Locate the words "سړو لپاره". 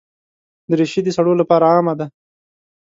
1.17-1.65